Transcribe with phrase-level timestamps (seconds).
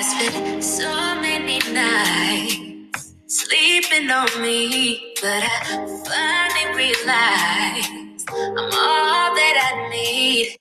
[0.00, 10.56] So many nights sleeping on me, but I finally realized I'm all that I need.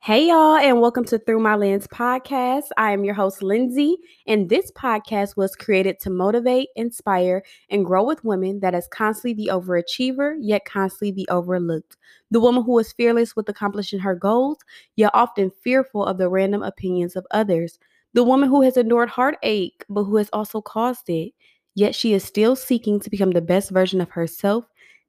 [0.00, 2.70] Hey, y'all, and welcome to Through My Lens podcast.
[2.76, 3.96] I am your host, Lindsay,
[4.26, 9.34] and this podcast was created to motivate, inspire, and grow with women that is constantly
[9.34, 11.96] the overachiever, yet constantly the overlooked.
[12.32, 14.58] The woman who is fearless with accomplishing her goals,
[14.96, 17.78] yet often fearful of the random opinions of others.
[18.14, 21.32] The woman who has endured heartache, but who has also caused it,
[21.74, 24.64] yet she is still seeking to become the best version of herself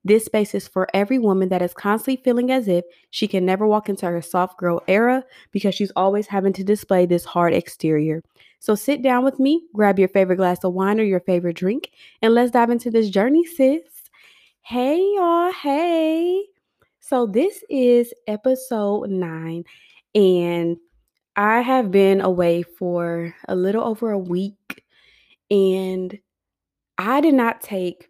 [0.05, 3.67] this space is for every woman that is constantly feeling as if she can never
[3.67, 8.23] walk into her soft girl era because she's always having to display this hard exterior.
[8.59, 11.91] So sit down with me, grab your favorite glass of wine or your favorite drink,
[12.21, 13.81] and let's dive into this journey, sis.
[14.61, 15.51] Hey, y'all.
[15.51, 16.45] Hey.
[17.01, 19.63] So this is episode nine,
[20.15, 20.77] and
[21.39, 24.83] I have been away for a little over a week,
[25.49, 26.19] and
[26.97, 28.09] I did not take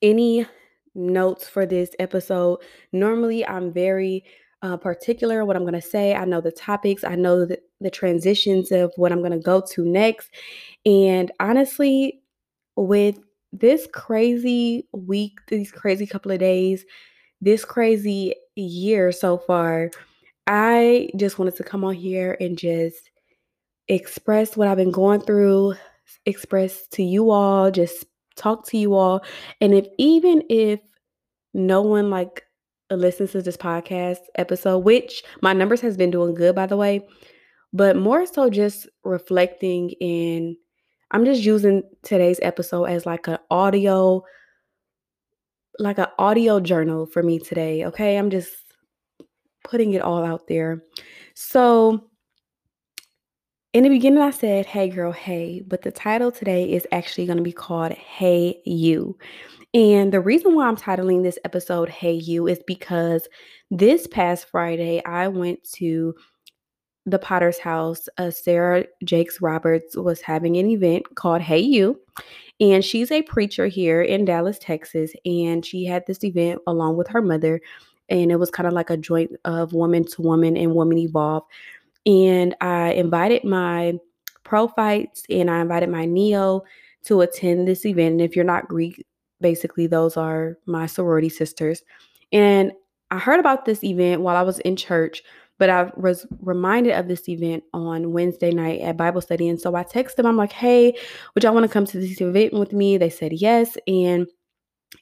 [0.00, 0.46] any
[0.94, 2.60] notes for this episode.
[2.92, 4.22] Normally, I'm very
[4.62, 6.14] uh, particular what I'm going to say.
[6.14, 9.60] I know the topics, I know the, the transitions of what I'm going to go
[9.72, 10.30] to next.
[10.86, 12.22] And honestly,
[12.76, 13.18] with
[13.52, 16.84] this crazy week, these crazy couple of days,
[17.40, 19.90] this crazy year so far,
[20.52, 23.08] I just wanted to come on here and just
[23.86, 25.74] express what I've been going through,
[26.26, 29.22] express to you all, just talk to you all.
[29.60, 30.80] And if even if
[31.54, 32.42] no one like
[32.90, 37.06] listens to this podcast episode, which my numbers has been doing good by the way,
[37.72, 40.56] but more so just reflecting in
[41.12, 44.24] I'm just using today's episode as like an audio
[45.78, 48.18] like an audio journal for me today, okay?
[48.18, 48.69] I'm just
[49.70, 50.82] putting it all out there.
[51.34, 52.10] So
[53.72, 57.38] in the beginning, I said, Hey girl, hey, but the title today is actually going
[57.38, 59.16] to be called Hey You.
[59.72, 63.28] And the reason why I'm titling this episode Hey You is because
[63.70, 66.14] this past Friday, I went to
[67.06, 68.08] the Potter's House.
[68.18, 72.00] Uh, Sarah Jakes Roberts was having an event called Hey You.
[72.58, 75.12] And she's a preacher here in Dallas, Texas.
[75.24, 77.60] And she had this event along with her mother.
[78.10, 81.44] And it was kind of like a joint of woman to woman and woman evolve
[82.06, 83.98] and I invited my
[84.44, 86.62] prophytes and I invited my neo
[87.04, 88.12] to attend this event.
[88.12, 89.04] And if you're not Greek,
[89.40, 91.82] basically those are my sorority sisters.
[92.32, 92.72] And
[93.10, 95.22] I heard about this event while I was in church,
[95.58, 99.48] but I was reminded of this event on Wednesday night at Bible study.
[99.48, 100.96] And so I texted them, I'm like, hey,
[101.34, 102.96] would y'all want to come to this event with me?
[102.96, 103.76] They said yes.
[103.86, 104.26] And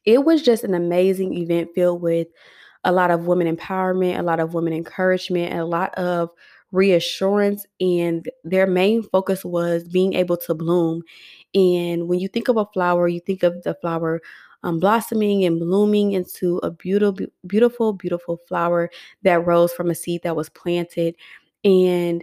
[0.04, 2.28] it was just an amazing event filled with
[2.84, 6.30] a lot of women empowerment, a lot of women encouragement, and a lot of
[6.72, 11.02] reassurance and their main focus was being able to bloom.
[11.54, 14.20] And when you think of a flower you think of the flower
[14.64, 18.90] um, blossoming and blooming into a beautiful beautiful beautiful flower
[19.22, 21.14] that rose from a seed that was planted.
[21.64, 22.22] And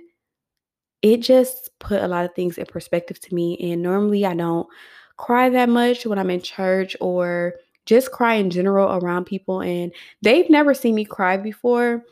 [1.01, 3.57] it just put a lot of things in perspective to me.
[3.71, 4.67] And normally i don't
[5.17, 7.55] cry that much when i'm in church or
[7.85, 9.91] just cry in general around people and
[10.21, 12.03] they've never seen me cry before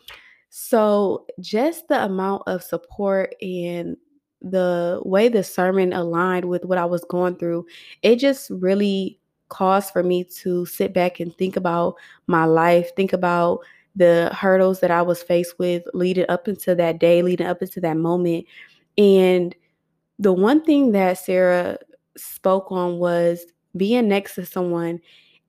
[0.56, 3.98] so, just the amount of support and
[4.40, 7.66] the way the sermon aligned with what I was going through,
[8.04, 9.20] it just really
[9.50, 11.96] caused for me to sit back and think about
[12.28, 13.62] my life, think about
[13.96, 17.82] the hurdles that I was faced with leading up into that day, leading up into
[17.82, 18.46] that moment.
[18.96, 19.56] And
[20.20, 21.80] the one thing that Sarah
[22.16, 23.44] spoke on was
[23.76, 25.00] being next to someone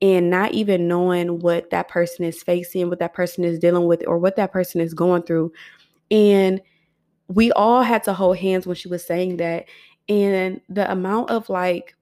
[0.04, 4.06] and not even knowing what that person is facing, what that person is dealing with,
[4.06, 5.50] or what that person is going through.
[6.10, 6.60] And
[7.28, 9.64] we all had to hold hands when she was saying that.
[10.10, 11.96] And the amount of like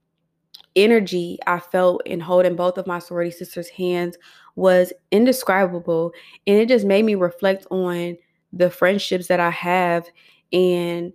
[0.74, 4.18] energy I felt in holding both of my sorority sisters' hands
[4.56, 6.10] was indescribable.
[6.48, 8.16] And it just made me reflect on
[8.52, 10.08] the friendships that I have
[10.52, 11.12] and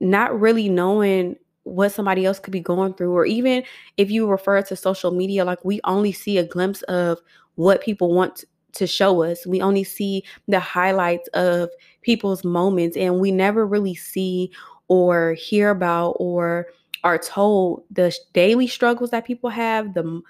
[0.00, 1.36] not really knowing
[1.66, 3.64] what somebody else could be going through or even
[3.96, 7.18] if you refer to social media like we only see a glimpse of
[7.56, 9.44] what people want to show us.
[9.46, 11.70] We only see the highlights of
[12.02, 14.52] people's moments and we never really see
[14.88, 16.66] or hear about or
[17.02, 20.22] are told the daily struggles that people have the m-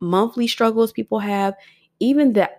[0.00, 1.54] monthly struggles people have
[2.00, 2.50] even the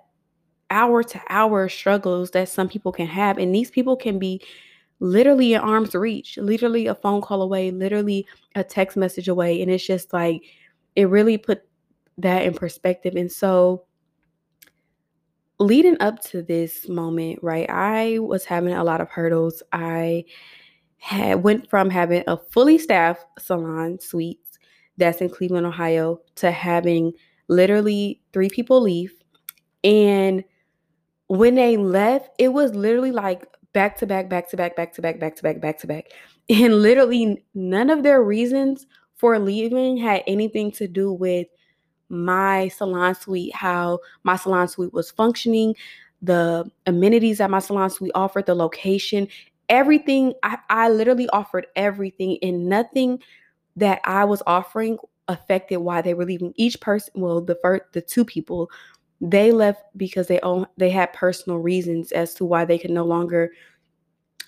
[0.70, 4.42] hour to hour struggles that some people can have and these people can be
[5.00, 8.26] literally at arm's reach, literally a phone call away, literally
[8.56, 9.62] a text message away.
[9.62, 10.44] And it's just like,
[10.96, 11.64] it really put
[12.18, 13.16] that in perspective.
[13.16, 13.86] And so,
[15.60, 19.62] leading up to this moment, right, I was having a lot of hurdles.
[19.72, 20.26] I
[20.98, 24.60] had went from having a fully staffed salon suites
[24.98, 27.14] that's in Cleveland, Ohio, to having
[27.48, 29.14] literally three people leave.
[29.84, 30.44] And
[31.28, 33.46] when they left, it was literally like
[33.76, 36.08] back to back, back to back, back to back, back to back, back to back.
[36.50, 38.86] And literally none of their reasons
[39.16, 41.48] for leaving had anything to do with
[42.08, 45.76] my salon suite, how my salon suite was functioning,
[46.22, 49.28] the amenities that my salon suite offered, the location,
[49.70, 50.34] everything.
[50.44, 53.20] I, I literally offered everything, and nothing
[53.76, 56.54] that I was offering affected why they were leaving.
[56.56, 58.70] Each person, well, the first, the two people,
[59.26, 63.04] they left because they own they had personal reasons as to why they could no
[63.04, 63.52] longer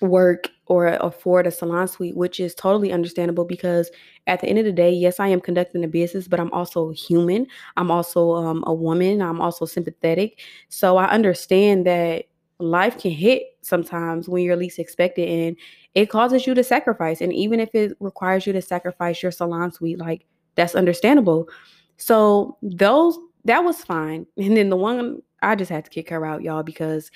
[0.00, 3.90] work or afford a salon suite, which is totally understandable because
[4.26, 6.90] at the end of the day, yes, I am conducting a business, but I'm also
[6.90, 7.46] human.
[7.76, 9.22] I'm also um, a woman.
[9.22, 10.40] I'm also sympathetic.
[10.68, 12.26] So I understand that
[12.60, 15.56] life can hit sometimes when you're least expected and
[15.94, 17.20] it causes you to sacrifice.
[17.20, 21.48] And even if it requires you to sacrifice your salon suite, like that's understandable.
[21.96, 24.26] So those that was fine.
[24.36, 27.10] And then the one I just had to kick her out, y'all, because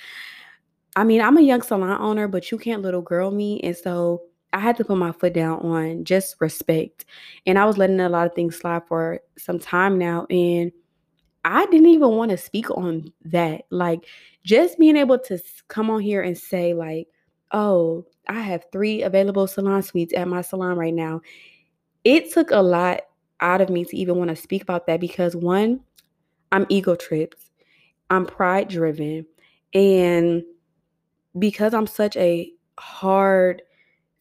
[0.97, 3.61] I mean, I'm a young salon owner, but you can't little girl me.
[3.61, 7.07] And so I had to put my foot down on just respect.
[7.47, 10.27] And I was letting a lot of things slide for some time now.
[10.29, 10.73] And
[11.45, 13.63] I didn't even want to speak on that.
[13.71, 14.07] Like,
[14.45, 15.39] just being able to
[15.69, 17.09] come on here and say, like,
[17.53, 21.23] oh, I have three available salon suites at my salon right now.
[22.05, 23.01] It took a lot
[23.41, 25.81] out of me to even want to speak about that because one,
[26.53, 27.45] I'm ego tripped,
[28.11, 29.27] I'm pride driven,
[29.75, 30.45] and
[31.39, 33.63] because I'm such a hard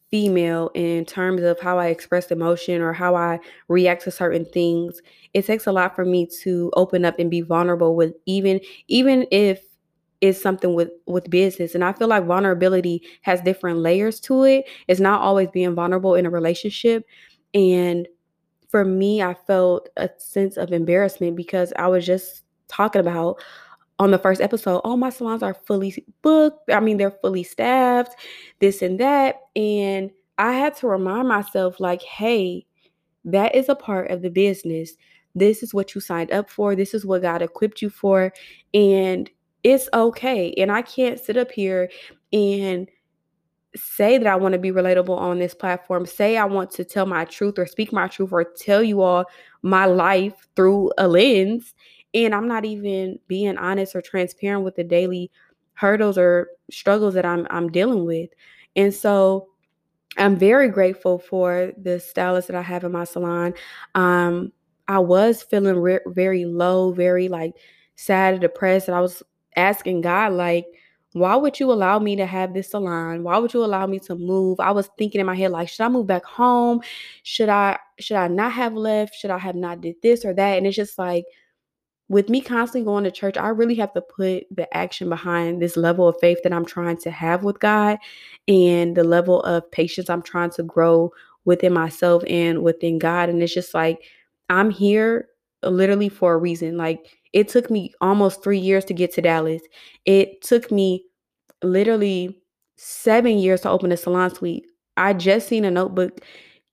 [0.09, 3.39] female in terms of how I express emotion or how I
[3.69, 5.01] react to certain things,
[5.33, 9.25] it takes a lot for me to open up and be vulnerable with even even
[9.31, 9.61] if
[10.21, 11.75] it's something with with business.
[11.75, 14.65] And i feel like vulnerability has different layers to it.
[14.87, 17.05] It's not always being vulnerable in a relationship
[17.53, 18.07] and
[18.71, 23.41] for me i felt a sense of embarrassment because i was just talking about
[24.01, 26.71] on the first episode, oh, my salons are fully booked.
[26.71, 28.15] I mean, they're fully staffed,
[28.57, 29.41] this and that.
[29.55, 30.09] And
[30.39, 32.65] I had to remind myself, like, hey,
[33.25, 34.93] that is a part of the business.
[35.35, 36.75] This is what you signed up for.
[36.75, 38.33] This is what God equipped you for.
[38.73, 39.29] And
[39.63, 40.51] it's okay.
[40.57, 41.91] And I can't sit up here
[42.33, 42.89] and
[43.75, 47.05] say that I want to be relatable on this platform, say I want to tell
[47.05, 49.25] my truth or speak my truth or tell you all
[49.61, 51.73] my life through a lens
[52.13, 55.31] and I'm not even being honest or transparent with the daily
[55.73, 58.29] hurdles or struggles that I'm I'm dealing with.
[58.75, 59.47] And so
[60.17, 63.53] I'm very grateful for the stylist that I have in my salon.
[63.95, 64.51] Um,
[64.87, 67.53] I was feeling re- very low, very like
[67.95, 69.23] sad depressed, and I was
[69.55, 70.65] asking God, like,
[71.13, 73.23] why would you allow me to have this salon?
[73.23, 74.59] Why would you allow me to move?
[74.59, 76.81] I was thinking in my head, like, should I move back home?
[77.23, 79.15] Should I should I not have left?
[79.15, 80.57] Should I have not did this or that?
[80.57, 81.25] And it's just like
[82.11, 85.77] with me constantly going to church, I really have to put the action behind this
[85.77, 87.99] level of faith that I'm trying to have with God
[88.49, 91.11] and the level of patience I'm trying to grow
[91.45, 93.29] within myself and within God.
[93.29, 94.03] And it's just like,
[94.49, 95.29] I'm here
[95.63, 96.75] literally for a reason.
[96.75, 99.61] Like, it took me almost three years to get to Dallas.
[100.05, 101.05] It took me
[101.63, 102.37] literally
[102.77, 104.65] seven years to open a salon suite.
[104.97, 106.19] I just seen a notebook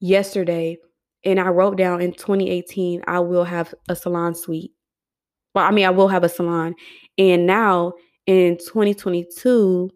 [0.00, 0.78] yesterday
[1.25, 4.73] and I wrote down in 2018, I will have a salon suite
[5.54, 6.75] well, I mean, I will have a salon.
[7.16, 7.94] And now
[8.26, 9.90] in 2022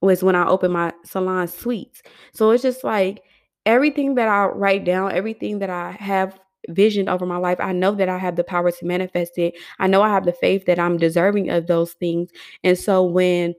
[0.00, 2.02] was when I opened my salon suites.
[2.32, 3.22] So it's just like
[3.64, 7.94] everything that I write down, everything that I have visioned over my life, I know
[7.94, 9.54] that I have the power to manifest it.
[9.78, 12.30] I know I have the faith that I'm deserving of those things.
[12.64, 13.54] And so when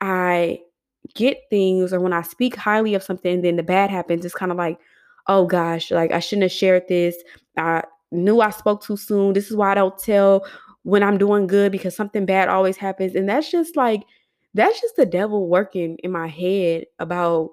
[0.00, 0.60] I
[1.14, 4.52] get things or when I speak highly of something, then the bad happens, it's kind
[4.52, 4.78] of like,
[5.26, 7.16] oh gosh, like I shouldn't have shared this.
[7.56, 9.32] I knew I spoke too soon.
[9.32, 10.46] This is why I don't tell
[10.82, 13.14] when I'm doing good because something bad always happens.
[13.14, 14.02] And that's just like,
[14.54, 17.50] that's just the devil working in my head about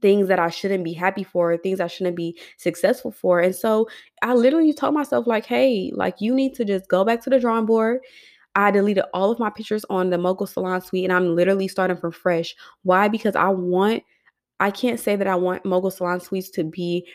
[0.00, 3.40] things that I shouldn't be happy for, things I shouldn't be successful for.
[3.40, 3.88] And so
[4.22, 7.38] I literally told myself, like, hey, like, you need to just go back to the
[7.38, 8.00] drawing board.
[8.54, 11.96] I deleted all of my pictures on the Mogul Salon Suite and I'm literally starting
[11.96, 12.54] from fresh.
[12.82, 13.08] Why?
[13.08, 14.02] Because I want,
[14.60, 17.06] I can't say that I want Mogul Salon Suites to be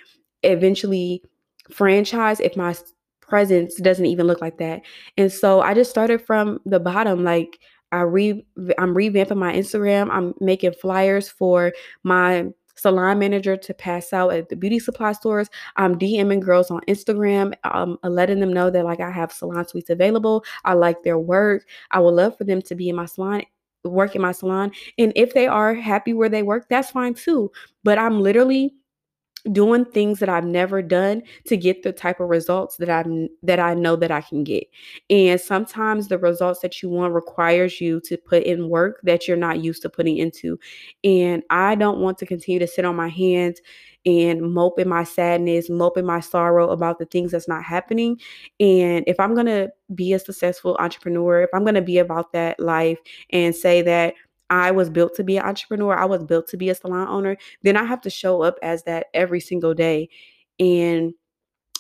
[0.44, 1.24] eventually
[1.72, 2.76] franchised if my
[3.22, 4.82] presence doesn't even look like that.
[5.18, 7.60] And so I just started from the bottom like
[7.92, 8.46] I re
[8.78, 10.10] I'm revamping my Instagram.
[10.12, 15.50] I'm making flyers for my salon manager to pass out at the beauty supply stores.
[15.76, 19.90] I'm DMing girls on Instagram, um, letting them know that like I have salon suites
[19.90, 20.44] available.
[20.66, 21.66] I like their work.
[21.92, 23.44] I would love for them to be in my salon
[23.84, 24.72] work in my salon.
[24.98, 27.52] And if they are happy where they work, that's fine too.
[27.84, 28.74] But I'm literally
[29.52, 33.04] doing things that I've never done to get the type of results that I
[33.44, 34.66] that I know that I can get.
[35.10, 39.38] And sometimes the results that you want requires you to put in work that you're
[39.38, 40.60] not used to putting into.
[41.04, 43.62] And I don't want to continue to sit on my hands
[44.06, 48.18] and mope in my sadness, mope in my sorrow about the things that's not happening.
[48.60, 52.32] And if I'm going to be a successful entrepreneur, if I'm going to be about
[52.32, 53.00] that life
[53.32, 54.14] and say that
[54.50, 57.38] I was built to be an entrepreneur, I was built to be a salon owner,
[57.64, 60.10] then I have to show up as that every single day
[60.60, 61.14] and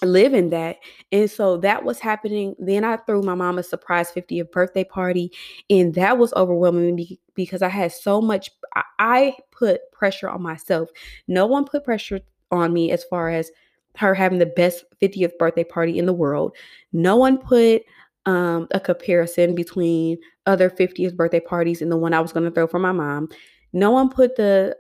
[0.04, 0.78] live in that.
[1.12, 2.56] And so that was happening.
[2.60, 5.32] Then I threw my mom a surprise 50th birthday party,
[5.70, 8.52] and that was overwhelming because I had so much,
[9.00, 10.90] I put pressure on myself.
[11.28, 12.20] No one put pressure
[12.52, 13.52] on me as far as
[13.96, 16.56] her having the best 50th birthday party in the world.
[16.94, 17.84] No one put
[18.28, 22.52] um, a comparison between other 50th birthday parties and the one I was going to
[22.52, 23.30] throw for my mom.
[23.74, 24.76] No one put the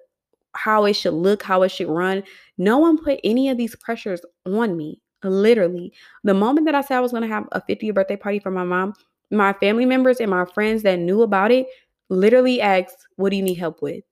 [0.55, 2.23] how it should look, how it should run.
[2.57, 5.01] No one put any of these pressures on me.
[5.23, 5.93] Literally,
[6.23, 8.51] the moment that I said I was going to have a 50th birthday party for
[8.51, 8.93] my mom,
[9.29, 11.67] my family members and my friends that knew about it
[12.09, 14.03] literally asked, What do you need help with?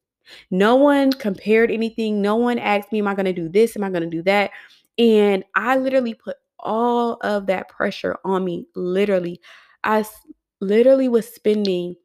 [0.51, 2.21] No one compared anything.
[2.21, 3.75] No one asked me, Am I going to do this?
[3.75, 4.51] Am I going to do that?
[4.97, 8.65] And I literally put all of that pressure on me.
[8.75, 9.39] Literally,
[9.83, 10.05] I
[10.62, 11.95] literally was spending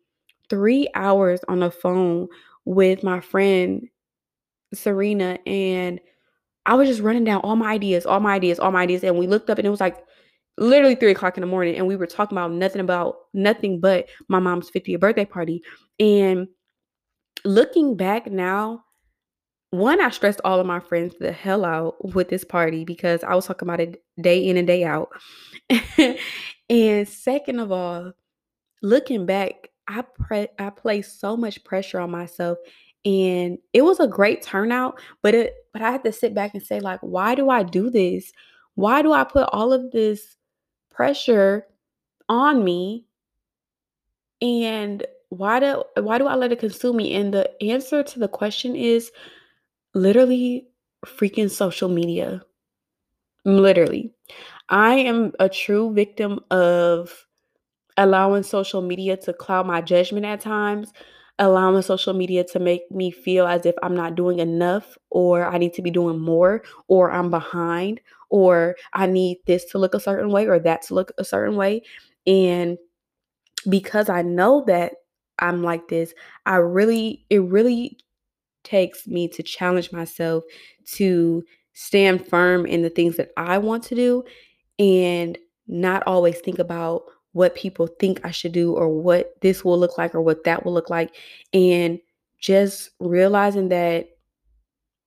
[0.49, 2.28] three hours on the phone
[2.64, 3.88] with my friend
[4.75, 6.00] Serena, and
[6.66, 9.02] I was just running down all my ideas, all my ideas, all my ideas.
[9.02, 9.99] And we looked up, and it was like
[10.59, 14.09] literally three o'clock in the morning, and we were talking about nothing about nothing but
[14.28, 15.62] my mom's 50th birthday party.
[15.99, 16.49] And
[17.45, 18.85] looking back now,
[19.71, 23.35] one, I stressed all of my friends the hell out with this party because I
[23.35, 25.11] was talking about it day in and day out.
[26.69, 28.12] and second of all,
[28.82, 32.58] looking back, I pre- I placed so much pressure on myself
[33.04, 36.62] and it was a great turnout, but it but I had to sit back and
[36.62, 38.32] say like why do I do this?
[38.75, 40.37] Why do I put all of this
[40.90, 41.66] pressure
[42.28, 43.06] on me?
[44.42, 47.14] And why do why do I let it consume me?
[47.14, 49.10] And the answer to the question is
[49.94, 50.66] literally
[51.06, 52.42] freaking social media.
[53.44, 54.12] Literally.
[54.68, 57.26] I am a true victim of
[58.00, 60.90] allowing social media to cloud my judgment at times,
[61.38, 65.59] allowing social media to make me feel as if I'm not doing enough or I
[65.59, 70.00] need to be doing more or I'm behind or I need this to look a
[70.00, 71.83] certain way or that to look a certain way.
[72.26, 72.78] And
[73.69, 74.95] because I know that
[75.38, 76.14] I'm like this,
[76.47, 77.99] I really, it really
[78.64, 80.45] takes me to challenge myself
[80.92, 84.25] to stand firm in the things that I want to do
[84.78, 89.78] and not always think about what people think I should do or what this will
[89.78, 91.14] look like or what that will look like.
[91.52, 92.00] And
[92.38, 94.08] just realizing that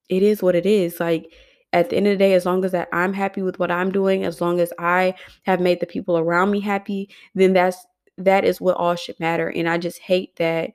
[0.09, 0.99] it is what it is.
[0.99, 1.31] Like
[1.73, 3.91] at the end of the day, as long as that I'm happy with what I'm
[3.91, 7.85] doing, as long as I have made the people around me happy, then that's
[8.17, 9.49] that is what all should matter.
[9.49, 10.71] And I just hate that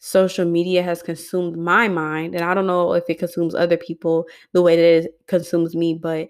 [0.00, 2.34] social media has consumed my mind.
[2.34, 5.94] And I don't know if it consumes other people the way that it consumes me,
[5.94, 6.28] but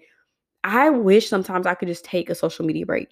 [0.63, 3.09] I wish sometimes I could just take a social media break.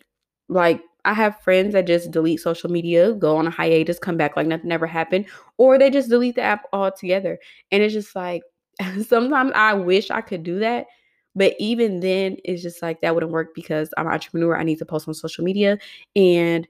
[0.47, 4.37] Like, I have friends that just delete social media, go on a hiatus, come back
[4.37, 5.25] like nothing ever happened,
[5.57, 7.39] or they just delete the app altogether.
[7.71, 8.43] And it's just like,
[9.07, 10.87] sometimes I wish I could do that.
[11.35, 14.55] But even then, it's just like that wouldn't work because I'm an entrepreneur.
[14.55, 15.79] I need to post on social media.
[16.15, 16.67] And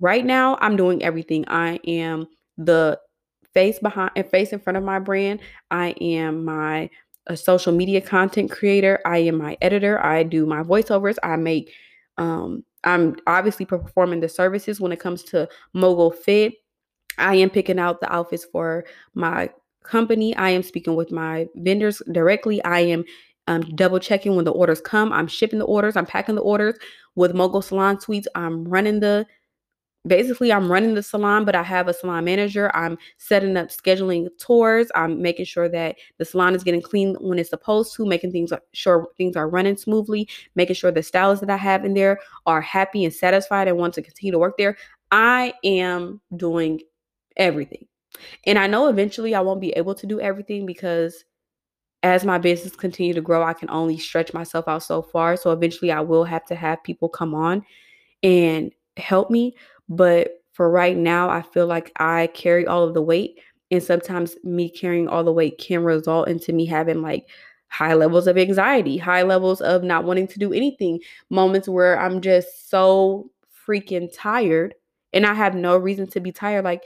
[0.00, 1.44] right now, I'm doing everything.
[1.48, 2.26] I am
[2.56, 2.98] the
[3.52, 5.40] face behind and face in front of my brand.
[5.70, 6.90] I am my
[7.26, 9.00] a social media content creator.
[9.04, 10.02] I am my editor.
[10.04, 11.16] I do my voiceovers.
[11.22, 11.72] I make
[12.18, 16.54] um I'm obviously performing the services when it comes to mogul fit.
[17.18, 19.50] I am picking out the outfits for my
[19.82, 20.34] company.
[20.36, 22.62] I am speaking with my vendors directly.
[22.64, 23.04] I am
[23.48, 25.12] um, double checking when the orders come.
[25.12, 25.96] I'm shipping the orders.
[25.96, 26.76] I'm packing the orders
[27.14, 28.28] with Mogul Salon Suites.
[28.34, 29.26] I'm running the
[30.06, 32.74] basically I'm running the salon, but I have a salon manager.
[32.74, 34.88] I'm setting up scheduling tours.
[34.94, 38.52] I'm making sure that the salon is getting clean when it's supposed to, making things
[38.72, 42.60] sure things are running smoothly, making sure the stylists that I have in there are
[42.60, 44.76] happy and satisfied and want to continue to work there.
[45.10, 46.80] I am doing
[47.36, 47.86] everything.
[48.46, 51.24] And I know eventually I won't be able to do everything because
[52.02, 55.36] as my business continue to grow, I can only stretch myself out so far.
[55.36, 57.64] So eventually I will have to have people come on
[58.22, 59.54] and help me.
[59.88, 63.40] But for right now, I feel like I carry all of the weight.
[63.70, 67.28] And sometimes me carrying all the weight can result into me having like
[67.68, 71.00] high levels of anxiety, high levels of not wanting to do anything,
[71.30, 73.30] moments where I'm just so
[73.66, 74.74] freaking tired
[75.12, 76.64] and I have no reason to be tired.
[76.64, 76.82] Like,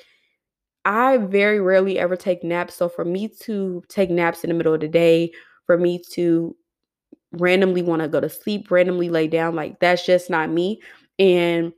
[0.85, 2.75] I very rarely ever take naps.
[2.75, 5.33] So for me to take naps in the middle of the day,
[5.67, 6.57] for me to
[7.33, 10.81] randomly want to go to sleep, randomly lay down, like that's just not me.
[11.19, 11.73] And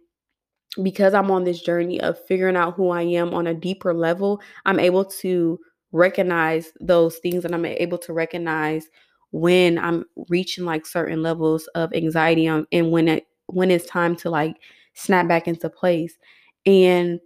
[0.83, 4.41] because I'm on this journey of figuring out who I am on a deeper level,
[4.65, 5.59] I'm able to
[5.93, 8.89] recognize those things and I'm able to recognize
[9.33, 14.17] when I'm reaching like certain levels of anxiety um, and when it when it's time
[14.17, 14.57] to like
[14.95, 16.17] snap back into place.
[16.65, 17.21] And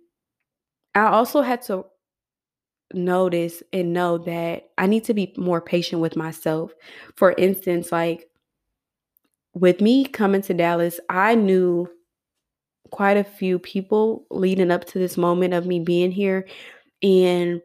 [0.94, 1.84] I also had to
[2.94, 6.72] notice and know that I need to be more patient with myself.
[7.16, 8.28] For instance, like
[9.54, 11.88] with me coming to Dallas, I knew
[12.90, 16.46] quite a few people leading up to this moment of me being here.
[17.02, 17.60] And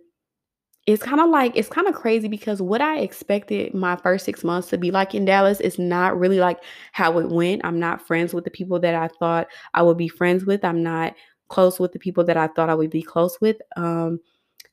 [0.88, 4.44] it's kind of like, it's kind of crazy because what I expected my first six
[4.44, 6.60] months to be like in Dallas is not really like
[6.92, 7.64] how it went.
[7.64, 10.66] I'm not friends with the people that I thought I would be friends with.
[10.66, 11.16] I'm not
[11.50, 13.58] close with the people that I thought I would be close with.
[13.78, 14.20] Um,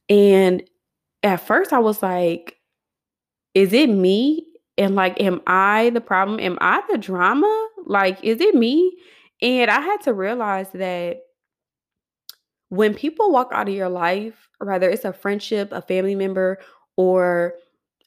[0.08, 0.62] and
[1.22, 2.56] at first I was like,
[3.54, 4.46] is it me?
[4.78, 6.40] And like, am I the problem?
[6.40, 7.68] Am I the drama?
[7.84, 8.96] Like, is it me?
[9.40, 11.20] And I had to realize that
[12.70, 16.58] when people walk out of your life, whether it's a friendship, a family member,
[16.96, 17.54] or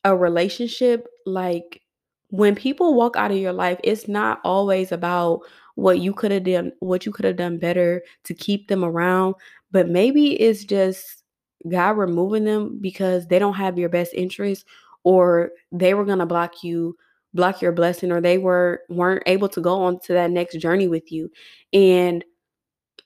[0.03, 1.81] a relationship, like
[2.29, 5.41] when people walk out of your life, it's not always about
[5.75, 9.35] what you could have done, what you could have done better to keep them around,
[9.71, 11.23] but maybe it's just
[11.69, 14.65] God removing them because they don't have your best interest
[15.03, 16.95] or they were going to block you
[17.33, 20.87] block your blessing or they were weren't able to go on to that next journey
[20.87, 21.29] with you
[21.73, 22.25] and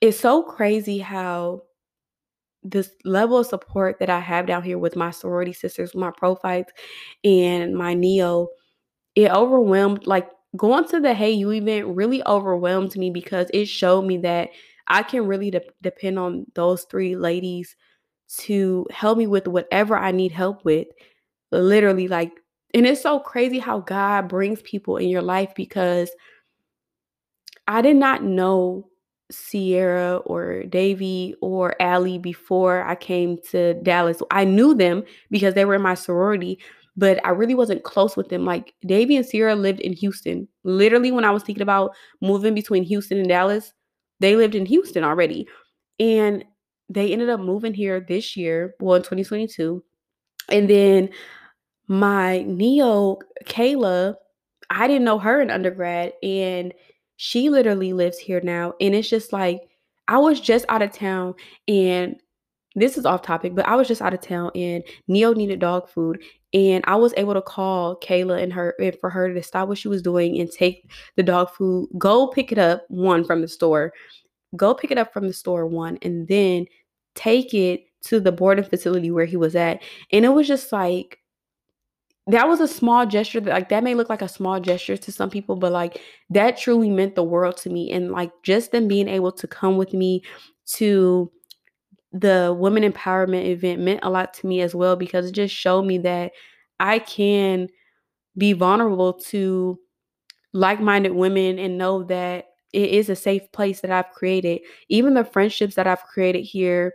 [0.00, 1.62] it's so crazy how
[2.62, 6.72] this level of support that I have down here with my sorority sisters, my prophytes,
[7.24, 8.48] and my neo,
[9.14, 10.06] it overwhelmed.
[10.06, 14.50] Like going to the Hey You event really overwhelmed me because it showed me that
[14.88, 17.76] I can really de- depend on those three ladies
[18.38, 20.88] to help me with whatever I need help with.
[21.52, 22.32] Literally, like,
[22.74, 26.10] and it's so crazy how God brings people in your life because
[27.68, 28.88] I did not know
[29.30, 34.22] Sierra or Davy or Allie before I came to Dallas.
[34.30, 36.58] I knew them because they were in my sorority,
[36.96, 38.44] but I really wasn't close with them.
[38.44, 40.46] Like Davy and Sierra lived in Houston.
[40.64, 43.72] Literally, when I was thinking about moving between Houston and Dallas,
[44.20, 45.48] they lived in Houston already.
[45.98, 46.44] And
[46.88, 49.82] they ended up moving here this year, well, in 2022.
[50.48, 51.10] And then
[51.88, 54.16] my Neo, Kayla,
[54.70, 56.12] I didn't know her in undergrad.
[56.22, 56.72] And
[57.16, 58.74] she literally lives here now.
[58.80, 59.60] And it's just like,
[60.08, 61.34] I was just out of town
[61.66, 62.16] and
[62.74, 65.88] this is off topic, but I was just out of town and Neo needed dog
[65.88, 66.22] food.
[66.52, 69.78] And I was able to call Kayla and her and for her to stop what
[69.78, 73.48] she was doing and take the dog food, go pick it up, one from the
[73.48, 73.92] store,
[74.56, 76.66] go pick it up from the store, one, and then
[77.14, 79.82] take it to the boarding facility where he was at.
[80.12, 81.18] And it was just like
[82.28, 85.12] that was a small gesture that like that may look like a small gesture to
[85.12, 88.88] some people but like that truly meant the world to me and like just them
[88.88, 90.22] being able to come with me
[90.66, 91.30] to
[92.12, 95.82] the women empowerment event meant a lot to me as well because it just showed
[95.84, 96.32] me that
[96.80, 97.68] I can
[98.36, 99.78] be vulnerable to
[100.52, 104.60] like-minded women and know that it is a safe place that I've created.
[104.88, 106.94] Even the friendships that I've created here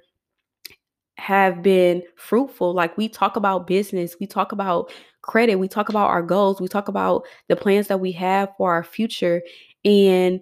[1.17, 2.73] have been fruitful.
[2.73, 6.67] Like we talk about business, we talk about credit, we talk about our goals, we
[6.67, 9.41] talk about the plans that we have for our future.
[9.85, 10.41] And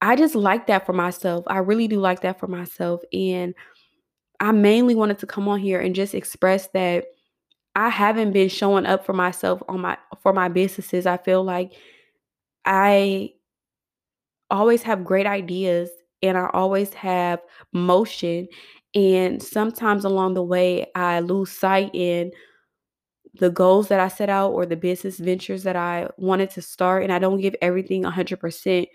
[0.00, 1.44] I just like that for myself.
[1.46, 3.00] I really do like that for myself.
[3.12, 3.54] And
[4.40, 7.06] I mainly wanted to come on here and just express that
[7.74, 11.06] I haven't been showing up for myself on my for my businesses.
[11.06, 11.72] I feel like
[12.64, 13.30] I
[14.50, 15.90] always have great ideas
[16.22, 17.40] and I always have
[17.72, 18.46] motion
[18.94, 22.32] and sometimes along the way, I lose sight in
[23.34, 27.02] the goals that I set out or the business ventures that I wanted to start,
[27.02, 28.86] and I don't give everything 100%.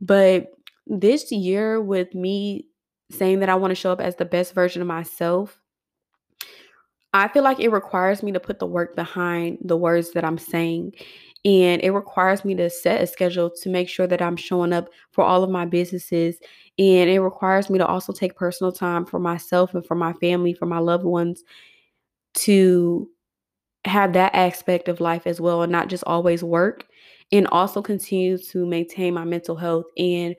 [0.00, 0.46] But
[0.86, 2.66] this year, with me
[3.10, 5.60] saying that I want to show up as the best version of myself,
[7.12, 10.38] I feel like it requires me to put the work behind the words that I'm
[10.38, 10.94] saying.
[11.46, 14.88] And it requires me to set a schedule to make sure that I'm showing up
[15.12, 16.38] for all of my businesses.
[16.78, 20.54] And it requires me to also take personal time for myself and for my family,
[20.54, 21.44] for my loved ones
[22.34, 23.08] to
[23.84, 26.86] have that aspect of life as well and not just always work
[27.32, 29.86] and also continue to maintain my mental health.
[29.96, 30.34] And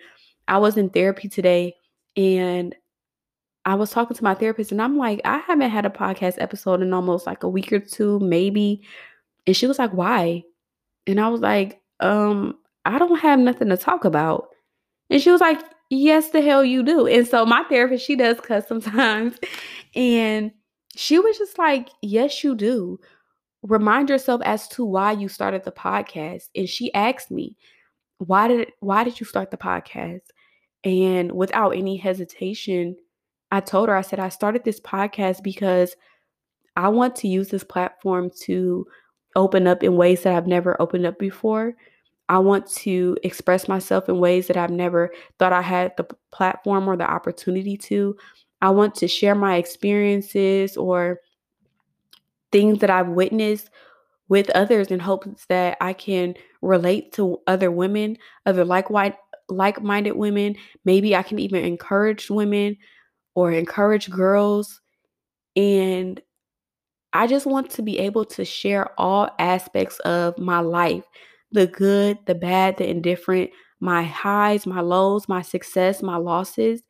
[0.47, 1.75] I was in therapy today
[2.17, 2.75] and
[3.65, 6.81] I was talking to my therapist and I'm like, I haven't had a podcast episode
[6.81, 8.81] in almost like a week or two, maybe.
[9.45, 10.43] And she was like, Why?
[11.07, 14.49] And I was like, um, I don't have nothing to talk about.
[15.09, 17.07] And she was like, Yes, the hell you do.
[17.07, 19.37] And so my therapist, she does cuss sometimes.
[19.95, 20.51] And
[20.95, 22.99] she was just like, Yes, you do.
[23.63, 26.43] Remind yourself as to why you started the podcast.
[26.55, 27.57] And she asked me,
[28.19, 30.21] Why did why did you start the podcast?
[30.83, 32.95] And without any hesitation,
[33.51, 35.95] I told her, I said, I started this podcast because
[36.75, 38.85] I want to use this platform to
[39.35, 41.75] open up in ways that I've never opened up before.
[42.29, 46.89] I want to express myself in ways that I've never thought I had the platform
[46.89, 48.17] or the opportunity to.
[48.61, 51.21] I want to share my experiences or
[52.51, 53.69] things that I've witnessed
[54.29, 58.87] with others in hopes that I can relate to other women, other like
[59.49, 60.55] like-minded women.
[60.83, 62.77] Maybe I can even encourage women
[63.35, 64.81] or encourage girls
[65.55, 66.21] and
[67.17, 71.03] I just want to be able to share all aspects of my life
[71.51, 73.49] the good, the bad, the indifferent,
[73.79, 76.83] my highs, my lows, my success, my losses,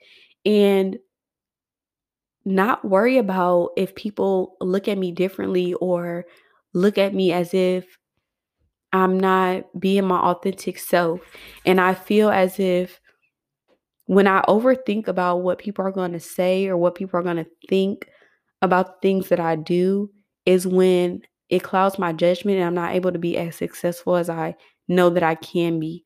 [0.46, 0.98] and
[2.44, 6.26] not worry about if people look at me differently or
[6.74, 7.86] look at me as if
[8.92, 11.22] I'm not being my authentic self.
[11.66, 13.00] And I feel as if
[14.08, 17.38] when I overthink about what people are going to say or what people are going
[17.38, 18.10] to think
[18.62, 20.10] about things that I do,
[20.48, 24.30] is when it clouds my judgment and I'm not able to be as successful as
[24.30, 24.56] I
[24.88, 26.06] know that I can be.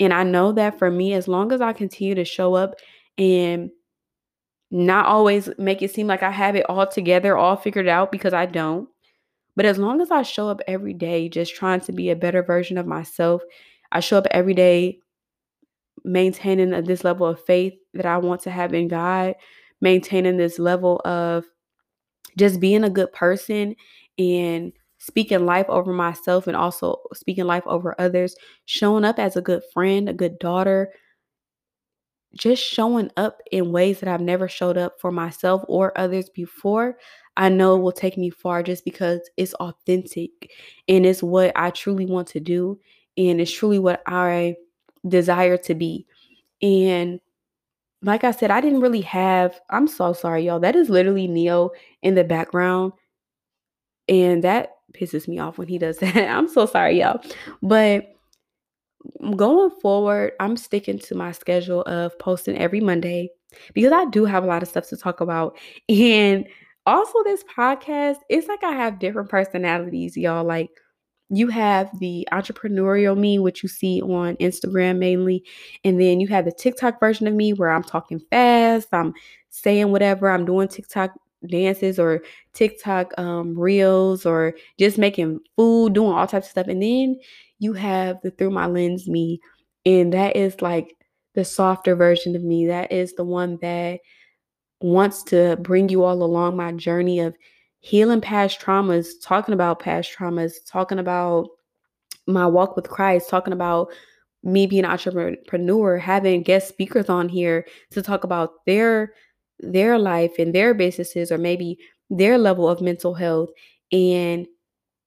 [0.00, 2.74] And I know that for me, as long as I continue to show up
[3.18, 3.70] and
[4.70, 8.32] not always make it seem like I have it all together, all figured out, because
[8.32, 8.88] I don't.
[9.56, 12.42] But as long as I show up every day just trying to be a better
[12.42, 13.42] version of myself,
[13.92, 15.00] I show up every day
[16.02, 19.34] maintaining this level of faith that I want to have in God,
[19.82, 21.44] maintaining this level of
[22.36, 23.76] just being a good person
[24.18, 29.42] and speaking life over myself and also speaking life over others, showing up as a
[29.42, 30.92] good friend, a good daughter,
[32.34, 36.96] just showing up in ways that I've never showed up for myself or others before,
[37.36, 40.50] I know will take me far just because it's authentic
[40.88, 42.78] and it's what I truly want to do
[43.16, 44.56] and it's truly what I
[45.06, 46.06] desire to be.
[46.62, 47.20] And
[48.02, 50.60] like I said, I didn't really have, I'm so sorry, y'all.
[50.60, 51.70] That is literally Neo
[52.02, 52.92] in the background.
[54.08, 56.16] And that pisses me off when he does that.
[56.16, 57.20] I'm so sorry, y'all.
[57.62, 58.08] But
[59.36, 63.30] going forward, I'm sticking to my schedule of posting every Monday
[63.74, 65.56] because I do have a lot of stuff to talk about.
[65.88, 66.46] And
[66.86, 70.44] also, this podcast, it's like I have different personalities, y'all.
[70.44, 70.70] Like,
[71.32, 75.44] you have the entrepreneurial me, which you see on Instagram mainly.
[75.82, 79.14] And then you have the TikTok version of me where I'm talking fast, I'm
[79.48, 81.12] saying whatever, I'm doing TikTok
[81.46, 86.68] dances or TikTok um, reels or just making food, doing all types of stuff.
[86.68, 87.18] And then
[87.58, 89.40] you have the through my lens me,
[89.86, 90.94] and that is like
[91.34, 92.66] the softer version of me.
[92.66, 94.00] That is the one that
[94.80, 97.34] wants to bring you all along my journey of
[97.82, 101.48] healing past traumas, talking about past traumas, talking about
[102.26, 103.92] my walk with Christ, talking about
[104.44, 109.12] me being an entrepreneur, having guest speakers on here to talk about their
[109.58, 111.78] their life and their businesses or maybe
[112.10, 113.50] their level of mental health
[113.92, 114.46] and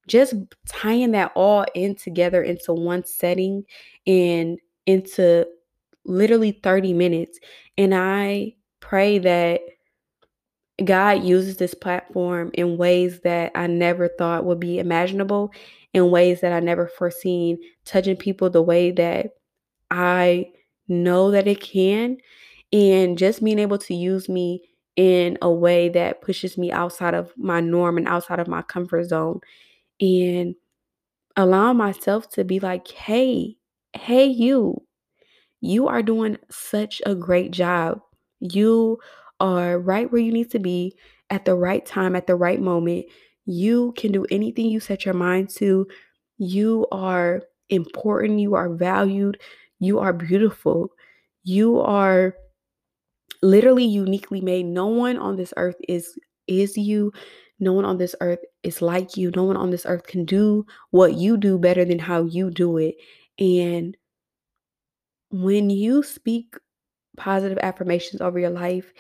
[0.07, 0.33] just
[0.67, 3.63] tying that all in together into one setting
[4.05, 5.45] and into
[6.05, 7.39] literally 30 minutes.
[7.77, 9.61] And I pray that
[10.83, 15.51] God uses this platform in ways that I never thought would be imaginable,
[15.93, 19.31] in ways that I never foreseen, touching people the way that
[19.89, 20.51] I
[20.87, 22.17] know that it can,
[22.73, 27.31] and just being able to use me in a way that pushes me outside of
[27.37, 29.39] my norm and outside of my comfort zone,
[30.01, 30.55] and
[31.37, 33.55] allowing myself to be like, hey,
[33.93, 34.81] hey, you,
[35.61, 38.01] you are doing such a great job.
[38.39, 38.99] You
[39.39, 40.95] are right where you need to be
[41.29, 43.05] at the right time, at the right moment.
[43.45, 45.87] You can do anything you set your mind to.
[46.37, 48.39] You are important.
[48.39, 49.39] You are valued.
[49.79, 50.89] You are beautiful.
[51.43, 52.35] You are
[53.41, 54.65] literally uniquely made.
[54.65, 56.17] No one on this earth is
[56.47, 57.11] is you.
[57.59, 59.31] No one on this earth is like you.
[59.35, 62.77] No one on this earth can do what you do better than how you do
[62.77, 62.95] it.
[63.39, 63.95] And
[65.31, 66.55] when you speak
[67.15, 68.91] positive affirmations over your life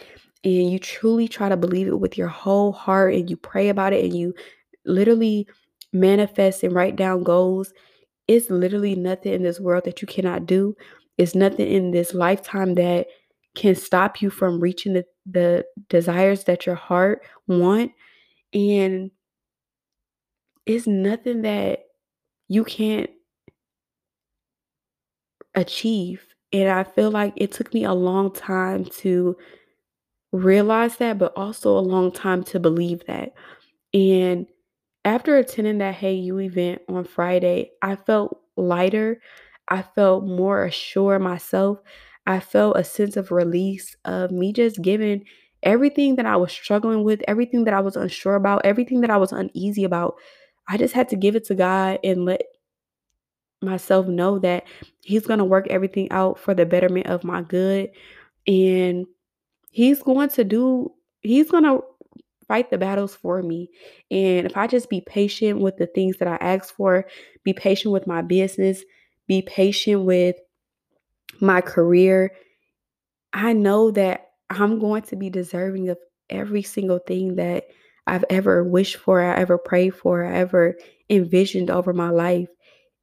[0.43, 3.93] and you truly try to believe it with your whole heart and you pray about
[3.93, 4.33] it and you
[4.85, 5.47] literally
[5.91, 7.73] manifest and write down goals,
[8.27, 10.75] it's literally nothing in this world that you cannot do.
[11.17, 13.07] It's nothing in this lifetime that
[13.55, 17.91] can stop you from reaching the, the desires that your heart want.
[18.53, 19.11] And
[20.65, 21.79] it's nothing that
[22.47, 23.09] you can't
[25.55, 29.35] achieve And I feel like it took me a long time to
[30.31, 33.33] realize that, but also a long time to believe that.
[33.93, 34.47] And
[35.03, 39.19] after attending that Hey You event on Friday, I felt lighter.
[39.67, 41.79] I felt more assured myself.
[42.25, 45.25] I felt a sense of release of me just giving
[45.61, 49.17] everything that I was struggling with, everything that I was unsure about, everything that I
[49.17, 50.15] was uneasy about.
[50.69, 52.43] I just had to give it to God and let
[53.65, 54.65] myself know that
[55.01, 57.91] He's going to work everything out for the betterment of my good.
[58.47, 59.05] And
[59.71, 61.81] He's going to do, He's going to
[62.47, 63.69] fight the battles for me.
[64.11, 67.05] And if I just be patient with the things that I ask for,
[67.43, 68.83] be patient with my business,
[69.27, 70.35] be patient with
[71.41, 72.31] my career,
[73.33, 75.97] I know that I'm going to be deserving of
[76.29, 77.65] every single thing that
[78.07, 80.75] I've ever wished for, I ever prayed for, I ever
[81.09, 82.47] envisioned over my life.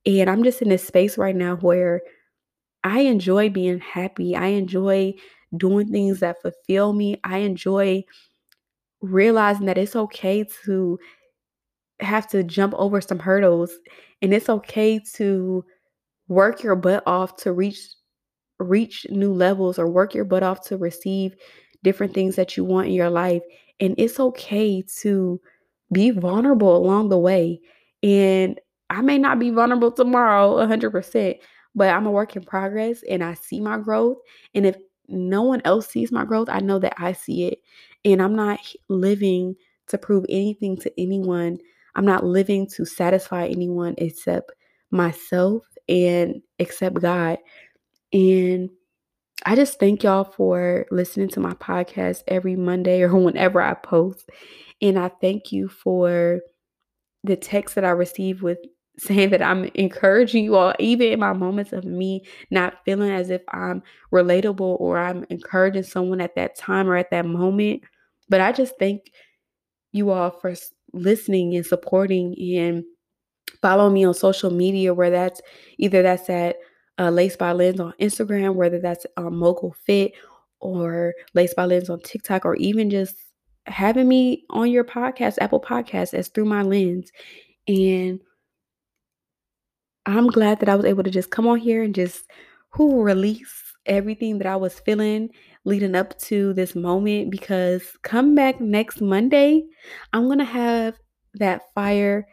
[0.06, 2.02] And I'm just in this space right now where
[2.84, 4.36] I enjoy being happy.
[4.36, 5.14] I enjoy
[5.56, 7.20] doing things that fulfill me.
[7.24, 8.04] I enjoy
[9.00, 10.98] realizing that it's okay to
[12.00, 13.72] have to jump over some hurdles
[14.22, 15.64] and it's okay to
[16.28, 17.80] work your butt off to reach
[18.58, 21.34] reach new levels or work your butt off to receive
[21.82, 23.42] different things that you want in your life
[23.80, 25.40] and it's okay to
[25.92, 27.60] be vulnerable along the way
[28.02, 28.60] and
[28.92, 31.38] I may not be vulnerable tomorrow 100%
[31.74, 34.18] but I'm a work in progress and I see my growth
[34.54, 34.76] and if
[35.08, 37.58] no one else sees my growth I know that I see it
[38.04, 39.56] and I'm not living
[39.88, 41.58] to prove anything to anyone.
[41.94, 44.50] I'm not living to satisfy anyone except
[44.90, 47.38] myself and except God.
[48.12, 48.70] And
[49.44, 54.30] I just thank y'all for listening to my podcast every Monday or whenever I post.
[54.80, 56.40] And I thank you for
[57.24, 58.58] the text that I receive with
[58.98, 63.30] saying that I'm encouraging you all, even in my moments of me not feeling as
[63.30, 67.82] if I'm relatable or I'm encouraging someone at that time or at that moment.
[68.28, 69.10] But I just thank
[69.92, 70.54] you all for
[70.92, 72.84] listening and supporting and
[73.60, 75.40] follow me on social media where that's
[75.78, 76.56] either that's at
[76.98, 80.12] uh, Lace by Lens on Instagram, whether that's um, Mogul Fit
[80.60, 83.16] or Lace by Lens on TikTok, or even just
[83.66, 87.10] having me on your podcast, Apple Podcast, as through my lens.
[87.66, 88.20] And
[90.06, 92.24] I'm glad that I was able to just come on here and just
[92.70, 93.52] who release
[93.86, 95.30] everything that I was feeling
[95.64, 99.64] leading up to this moment because come back next Monday,
[100.12, 100.98] I'm going to have
[101.34, 102.26] that fire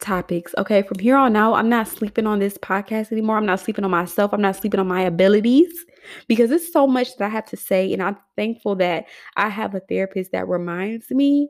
[0.00, 0.54] topics.
[0.58, 3.36] Okay, from here on out, I'm not sleeping on this podcast anymore.
[3.36, 4.32] I'm not sleeping on myself.
[4.32, 5.72] I'm not sleeping on my abilities
[6.26, 7.92] because it's so much that I have to say.
[7.92, 9.06] And I'm thankful that
[9.36, 11.48] I have a therapist that reminds me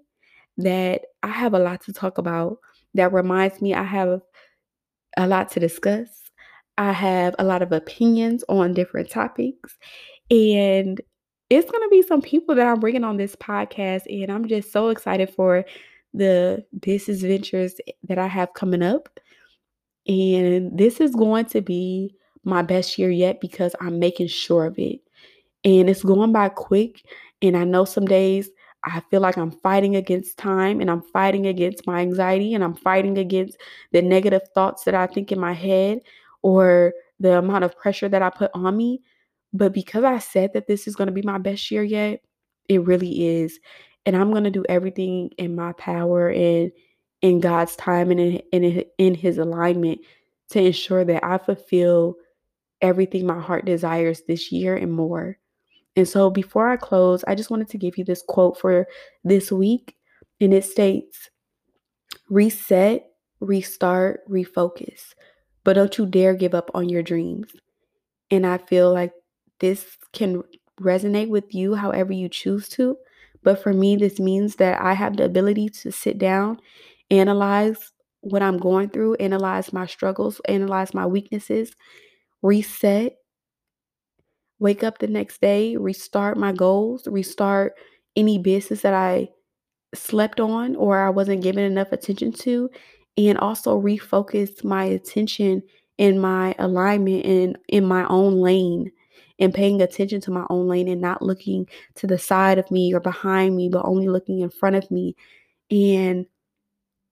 [0.58, 2.58] that I have a lot to talk about,
[2.94, 4.20] that reminds me I have
[5.18, 6.08] a lot to discuss.
[6.78, 9.76] I have a lot of opinions on different topics.
[10.30, 11.00] And
[11.50, 14.02] it's going to be some people that I'm bringing on this podcast.
[14.06, 15.64] And I'm just so excited for
[16.14, 19.08] the business ventures that I have coming up.
[20.06, 24.78] And this is going to be my best year yet because I'm making sure of
[24.78, 25.00] it.
[25.64, 27.02] And it's going by quick.
[27.42, 28.48] And I know some days
[28.84, 32.74] I feel like I'm fighting against time and I'm fighting against my anxiety and I'm
[32.74, 33.58] fighting against
[33.92, 36.00] the negative thoughts that I think in my head
[36.42, 39.02] or the amount of pressure that I put on me.
[39.52, 42.20] But because I said that this is going to be my best year yet,
[42.68, 43.58] it really is.
[44.06, 46.70] And I'm going to do everything in my power and
[47.20, 50.00] in God's time and in, in, in His alignment
[50.50, 52.14] to ensure that I fulfill
[52.80, 55.38] everything my heart desires this year and more.
[55.98, 58.86] And so before I close, I just wanted to give you this quote for
[59.24, 59.96] this week.
[60.40, 61.28] And it states
[62.28, 63.04] reset,
[63.40, 65.14] restart, refocus.
[65.64, 67.48] But don't you dare give up on your dreams.
[68.30, 69.10] And I feel like
[69.58, 70.44] this can
[70.80, 72.96] resonate with you however you choose to.
[73.42, 76.60] But for me, this means that I have the ability to sit down,
[77.10, 81.72] analyze what I'm going through, analyze my struggles, analyze my weaknesses,
[82.40, 83.16] reset,
[84.58, 87.74] wake up the next day, restart my goals, restart
[88.16, 89.28] any business that I
[89.94, 92.70] slept on or I wasn't giving enough attention to,
[93.16, 95.62] and also refocus my attention
[95.98, 98.90] in my alignment and in my own lane
[99.40, 101.66] and paying attention to my own lane and not looking
[101.96, 105.14] to the side of me or behind me, but only looking in front of me.
[105.70, 106.26] And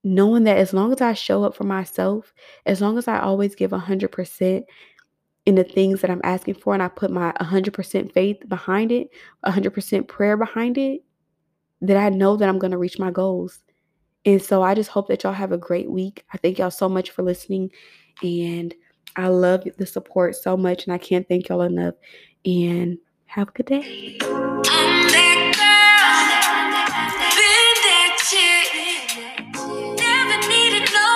[0.02, 2.32] knowing that as long as I show up for myself,
[2.64, 4.64] as long as I always give 100%,
[5.46, 9.08] in the things that I'm asking for and I put my 100% faith behind it,
[9.44, 11.02] 100% prayer behind it,
[11.80, 13.60] that I know that I'm going to reach my goals.
[14.24, 16.24] And so I just hope that y'all have a great week.
[16.32, 17.70] I thank y'all so much for listening
[18.22, 18.74] and
[19.16, 21.94] I love the support so much, and I can't thank y'all enough.
[22.44, 24.45] And have a good day.